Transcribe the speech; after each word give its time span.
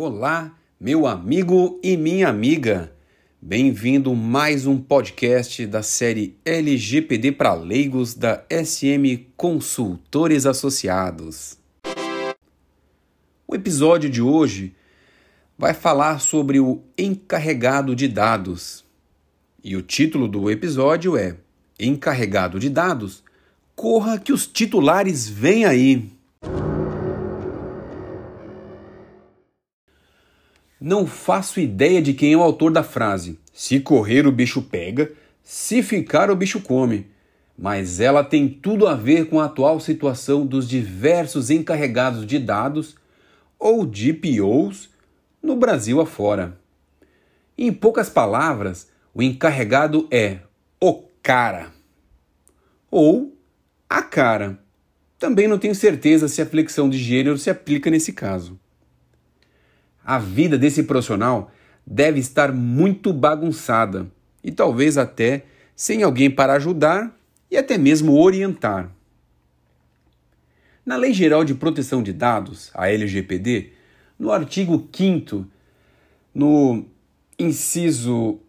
Olá, 0.00 0.56
meu 0.78 1.08
amigo 1.08 1.80
e 1.82 1.96
minha 1.96 2.28
amiga. 2.28 2.92
Bem-vindo 3.42 4.14
mais 4.14 4.64
um 4.64 4.78
podcast 4.78 5.66
da 5.66 5.82
série 5.82 6.38
LGPD 6.44 7.32
para 7.32 7.52
leigos 7.54 8.14
da 8.14 8.44
SM 8.48 9.26
Consultores 9.36 10.46
Associados. 10.46 11.58
O 13.44 13.56
episódio 13.56 14.08
de 14.08 14.22
hoje 14.22 14.72
vai 15.58 15.74
falar 15.74 16.20
sobre 16.20 16.60
o 16.60 16.80
encarregado 16.96 17.96
de 17.96 18.06
dados. 18.06 18.84
E 19.64 19.74
o 19.74 19.82
título 19.82 20.28
do 20.28 20.48
episódio 20.48 21.16
é 21.16 21.34
Encarregado 21.76 22.60
de 22.60 22.70
dados. 22.70 23.24
Corra 23.74 24.16
que 24.16 24.32
os 24.32 24.46
titulares 24.46 25.28
vêm 25.28 25.64
aí. 25.64 26.17
Não 30.80 31.06
faço 31.06 31.58
ideia 31.58 32.00
de 32.00 32.12
quem 32.12 32.32
é 32.32 32.36
o 32.36 32.42
autor 32.42 32.70
da 32.70 32.82
frase. 32.82 33.38
Se 33.52 33.80
correr, 33.80 34.26
o 34.26 34.32
bicho 34.32 34.62
pega, 34.62 35.10
se 35.42 35.82
ficar, 35.82 36.30
o 36.30 36.36
bicho 36.36 36.60
come. 36.60 37.06
Mas 37.58 37.98
ela 37.98 38.22
tem 38.22 38.48
tudo 38.48 38.86
a 38.86 38.94
ver 38.94 39.26
com 39.28 39.40
a 39.40 39.46
atual 39.46 39.80
situação 39.80 40.46
dos 40.46 40.68
diversos 40.68 41.50
encarregados 41.50 42.24
de 42.24 42.38
dados 42.38 42.94
ou 43.58 43.84
DPOs 43.84 44.88
no 45.42 45.56
Brasil 45.56 46.00
afora. 46.00 46.56
Em 47.56 47.72
poucas 47.72 48.08
palavras, 48.08 48.88
o 49.12 49.20
encarregado 49.20 50.06
é 50.12 50.38
o 50.80 51.02
cara 51.20 51.72
ou 52.88 53.36
a 53.90 54.00
cara. 54.00 54.58
Também 55.18 55.48
não 55.48 55.58
tenho 55.58 55.74
certeza 55.74 56.28
se 56.28 56.40
a 56.40 56.46
flexão 56.46 56.88
de 56.88 56.96
gênero 56.96 57.36
se 57.36 57.50
aplica 57.50 57.90
nesse 57.90 58.12
caso. 58.12 58.58
A 60.08 60.18
vida 60.18 60.56
desse 60.56 60.84
profissional 60.84 61.52
deve 61.86 62.18
estar 62.18 62.50
muito 62.50 63.12
bagunçada 63.12 64.10
e 64.42 64.50
talvez 64.50 64.96
até 64.96 65.44
sem 65.76 66.02
alguém 66.02 66.30
para 66.30 66.54
ajudar 66.54 67.14
e 67.50 67.58
até 67.58 67.76
mesmo 67.76 68.18
orientar. 68.18 68.90
Na 70.86 70.96
Lei 70.96 71.12
Geral 71.12 71.44
de 71.44 71.52
Proteção 71.54 72.02
de 72.02 72.14
Dados, 72.14 72.70
a 72.72 72.90
LGPD, 72.90 73.72
no 74.18 74.32
artigo 74.32 74.88
5 74.90 75.46
no 76.34 76.86
inciso 77.38 78.40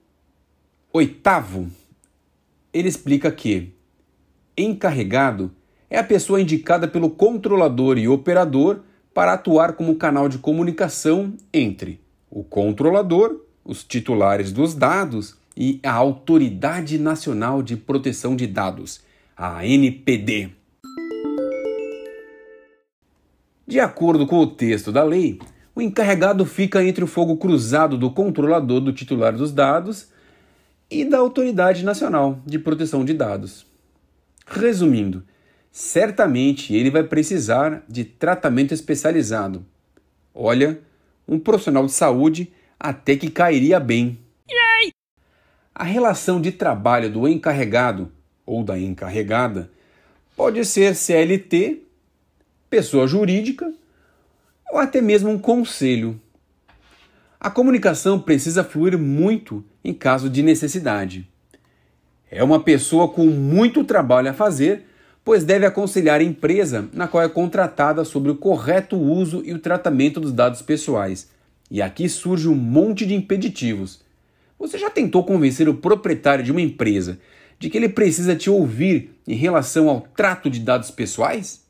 8 0.94 1.70
ele 2.72 2.88
explica 2.88 3.30
que 3.34 3.74
encarregado 4.58 5.52
é 5.90 6.00
a 6.00 6.06
pessoa 6.06 6.40
indicada 6.40 6.88
pelo 6.88 7.10
controlador 7.10 7.98
e 7.98 8.08
operador 8.08 8.80
para 9.20 9.34
atuar 9.34 9.74
como 9.74 9.98
canal 9.98 10.30
de 10.30 10.38
comunicação 10.38 11.34
entre 11.52 12.00
o 12.32 12.42
controlador, 12.42 13.42
os 13.66 13.84
titulares 13.84 14.54
dos 14.54 14.74
dados 14.74 15.36
e 15.58 15.78
a 15.84 15.92
Autoridade 15.92 16.98
Nacional 16.98 17.62
de 17.62 17.76
Proteção 17.76 18.34
de 18.34 18.48
Dados, 18.48 19.02
a 19.36 19.68
NPD. 19.68 20.52
De 23.68 23.82
acordo 23.82 24.26
com 24.26 24.38
o 24.38 24.48
texto 24.48 24.90
da 24.90 25.04
lei, 25.04 25.38
o 25.76 25.82
encarregado 25.82 26.46
fica 26.46 26.82
entre 26.82 27.04
o 27.04 27.08
fogo 27.08 27.36
cruzado 27.36 27.98
do 27.98 28.10
controlador 28.12 28.80
do 28.80 28.94
titular 28.94 29.36
dos 29.36 29.52
dados 29.52 30.08
e 30.90 31.04
da 31.04 31.18
Autoridade 31.18 31.84
Nacional 31.84 32.42
de 32.46 32.58
Proteção 32.58 33.04
de 33.04 33.14
Dados. 33.14 33.66
Resumindo, 34.48 35.26
certamente 35.72 36.74
ele 36.74 36.90
vai 36.90 37.04
precisar 37.04 37.84
de 37.88 38.04
tratamento 38.04 38.74
especializado. 38.74 39.66
Olha, 40.34 40.80
um 41.28 41.40
profissional 41.40 41.86
de 41.86 41.92
saúde 41.92 42.52
até 42.80 43.16
que 43.16 43.30
cairia 43.30 43.80
bem. 43.80 44.20
Yay! 44.50 44.92
A 45.74 45.84
relação 45.84 46.42
de 46.42 46.52
trabalho 46.52 47.12
do 47.12 47.28
encarregado 47.28 48.12
ou 48.46 48.64
da 48.64 48.80
encarregada 48.80 49.70
pode 50.36 50.64
ser 50.66 50.96
CLT, 50.96 51.84
pessoa 52.70 53.08
jurídica 53.08 53.72
ou 54.72 54.80
até 54.80 55.02
mesmo 55.02 55.30
um 55.30 55.38
conselho. 55.38 56.20
A 57.40 57.50
comunicação 57.50 58.20
precisa 58.20 58.64
fluir 58.64 58.98
muito 58.98 59.64
em 59.84 59.94
caso 59.94 60.30
de 60.30 60.44
necessidade. 60.44 61.28
É 62.30 62.44
uma 62.44 62.60
pessoa 62.60 63.08
com 63.08 63.26
muito 63.26 63.84
trabalho 63.84 64.30
a 64.30 64.34
fazer 64.34 64.86
pois 65.30 65.44
deve 65.44 65.64
aconselhar 65.64 66.22
a 66.22 66.24
empresa 66.24 66.90
na 66.92 67.08
qual 67.08 67.22
é 67.22 67.30
contratada 67.30 68.04
sobre 68.04 68.32
o 68.32 68.36
correto 68.36 68.98
uso 68.98 69.44
e 69.46 69.54
o 69.54 69.60
tratamento 69.60 70.20
dos 70.20 70.34
dados 70.34 70.60
pessoais. 70.64 71.30
E 71.70 71.84
aqui 71.84 72.10
surge 72.10 72.48
um 72.50 72.56
monte 72.56 73.06
de 73.06 73.14
impeditivos. 73.14 74.02
Você 74.58 74.80
já 74.80 74.90
tentou 74.90 75.24
convencer 75.24 75.70
o 75.70 75.76
proprietário 75.76 76.44
de 76.44 76.52
uma 76.52 76.62
empresa 76.62 77.20
de 77.60 77.70
que 77.70 77.78
ele 77.78 77.90
precisa 77.90 78.36
te 78.36 78.50
ouvir 78.50 79.12
em 79.28 79.36
relação 79.36 79.88
ao 79.88 80.02
trato 80.02 80.50
de 80.50 80.62
dados 80.62 80.90
pessoais? 80.90 81.64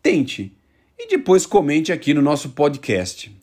Tente 0.00 0.56
e 0.96 1.08
depois 1.08 1.44
comente 1.46 1.90
aqui 1.90 2.14
no 2.14 2.22
nosso 2.22 2.50
podcast. 2.50 3.36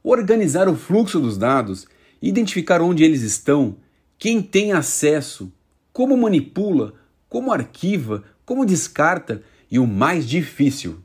Organizar 0.00 0.68
o 0.68 0.76
fluxo 0.76 1.18
dos 1.18 1.36
dados, 1.36 1.88
identificar 2.22 2.80
onde 2.80 3.02
eles 3.02 3.22
estão, 3.22 3.78
quem 4.16 4.40
tem 4.40 4.70
acesso, 4.70 5.52
como 5.92 6.16
manipula, 6.16 6.99
como 7.30 7.52
arquiva, 7.52 8.24
como 8.44 8.66
descarta 8.66 9.42
e 9.70 9.78
o 9.78 9.86
mais 9.86 10.28
difícil: 10.28 10.98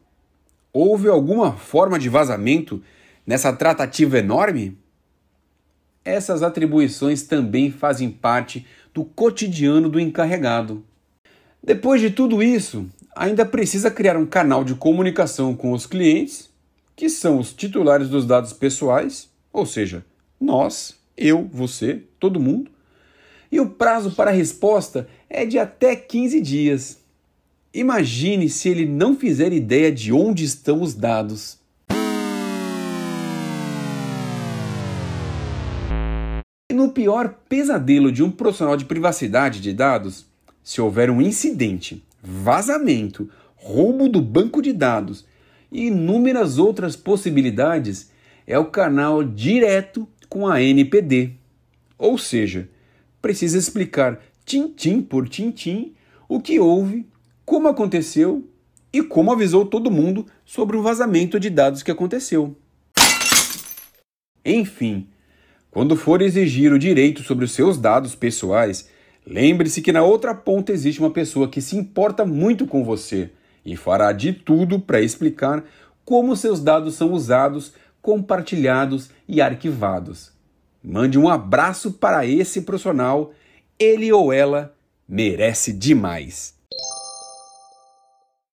houve 0.73 1.07
alguma 1.07 1.53
forma 1.53 1.97
de 1.97 2.09
vazamento 2.09 2.83
nessa 3.25 3.53
tratativa 3.53 4.19
enorme? 4.19 4.77
Essas 6.03 6.43
atribuições 6.43 7.23
também 7.23 7.71
fazem 7.71 8.11
parte 8.11 8.67
do 8.93 9.05
cotidiano 9.05 9.87
do 9.87 9.99
encarregado. 9.99 10.83
Depois 11.63 12.01
de 12.01 12.11
tudo 12.11 12.43
isso, 12.43 12.87
ainda 13.15 13.45
precisa 13.45 13.89
criar 13.89 14.17
um 14.17 14.25
canal 14.25 14.63
de 14.63 14.75
comunicação 14.75 15.55
com 15.55 15.71
os 15.71 15.85
clientes, 15.85 16.49
que 16.95 17.09
são 17.09 17.39
os 17.39 17.53
titulares 17.53 18.07
dos 18.07 18.25
dados 18.25 18.53
pessoais, 18.53 19.29
ou 19.51 19.65
seja, 19.65 20.05
nós, 20.39 20.95
eu, 21.17 21.49
você, 21.51 22.03
todo 22.19 22.39
mundo, 22.39 22.69
e 23.55 23.59
o 23.61 23.69
prazo 23.69 24.11
para 24.11 24.31
a 24.31 24.33
resposta 24.33 25.07
é 25.29 25.45
de 25.45 25.57
até 25.57 25.95
15 25.95 26.41
dias. 26.41 26.99
Imagine 27.73 28.49
se 28.49 28.67
ele 28.67 28.85
não 28.85 29.16
fizer 29.16 29.53
ideia 29.53 29.89
de 29.89 30.11
onde 30.11 30.43
estão 30.43 30.81
os 30.81 30.93
dados. 30.93 31.57
E 36.69 36.73
no 36.73 36.89
pior 36.89 37.33
pesadelo 37.47 38.11
de 38.11 38.21
um 38.21 38.29
profissional 38.29 38.75
de 38.75 38.83
privacidade 38.83 39.61
de 39.61 39.72
dados, 39.72 40.25
se 40.61 40.81
houver 40.81 41.09
um 41.09 41.22
incidente, 41.22 42.03
vazamento, 42.22 43.29
roubo 43.55 44.09
do 44.09 44.19
banco 44.19 44.61
de 44.61 44.73
dados 44.73 45.25
e 45.72 45.87
inúmeras 45.87 46.57
outras 46.57 46.97
possibilidades, 46.97 48.11
é 48.45 48.59
o 48.59 48.66
canal 48.66 49.23
direto 49.23 50.05
com 50.27 50.45
a 50.45 50.61
NPD. 50.61 51.31
Ou 51.97 52.17
seja, 52.17 52.67
precisa 53.25 53.57
explicar 53.57 54.19
tintim 54.45 55.01
por 55.01 55.27
tintim 55.27 55.95
o 56.29 56.39
que 56.39 56.59
houve, 56.59 57.07
como 57.43 57.67
aconteceu 57.67 58.47
e 58.93 59.01
como 59.01 59.31
avisou 59.31 59.65
todo 59.65 59.89
mundo 59.89 60.27
sobre 60.45 60.77
o 60.77 60.83
vazamento 60.83 61.39
de 61.39 61.49
dados 61.49 61.81
que 61.81 61.89
aconteceu. 61.89 62.55
Enfim, 64.45 65.07
quando 65.71 65.95
for 65.95 66.21
exigir 66.21 66.71
o 66.71 66.77
direito 66.77 67.23
sobre 67.23 67.45
os 67.45 67.51
seus 67.51 67.79
dados 67.79 68.13
pessoais, 68.13 68.89
lembre-se 69.25 69.81
que 69.81 69.91
na 69.91 70.03
outra 70.03 70.35
ponta 70.35 70.71
existe 70.71 70.99
uma 70.99 71.09
pessoa 71.09 71.49
que 71.49 71.61
se 71.61 71.75
importa 71.75 72.27
muito 72.27 72.67
com 72.67 72.83
você 72.83 73.31
e 73.66 73.75
fará 73.75 74.11
de 74.11 74.33
tudo 74.33 74.79
para 74.79 75.01
explicar 75.01 75.66
como 76.05 76.35
seus 76.35 76.59
dados 76.59 76.93
são 76.93 77.11
usados, 77.11 77.73
compartilhados 78.03 79.09
e 79.28 79.41
arquivados. 79.41 80.34
Mande 80.87 81.17
um 81.17 81.28
abraço 81.28 81.93
para 81.93 82.28
esse 82.28 82.61
profissional, 82.61 83.34
ele 83.79 84.11
ou 84.11 84.32
ela 84.32 84.76
merece 85.09 85.73
demais. 85.73 86.53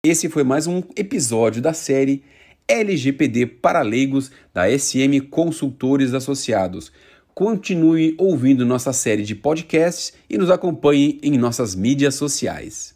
Esse 0.04 0.28
foi 0.28 0.44
mais 0.44 0.66
um 0.66 0.82
episódio 0.96 1.62
da 1.62 1.72
série 1.72 2.24
LGPD 2.68 3.46
para 3.46 3.84
leigos 3.84 4.32
da 4.52 4.68
SM 4.68 5.22
Consultores 5.30 6.16
Associados. 6.16 6.92
Continue 7.36 8.16
ouvindo 8.18 8.66
nossa 8.66 8.92
série 8.92 9.22
de 9.22 9.36
podcasts 9.36 10.14
e 10.28 10.36
nos 10.36 10.50
acompanhe 10.50 11.20
em 11.22 11.38
nossas 11.38 11.76
mídias 11.76 12.16
sociais. 12.16 12.95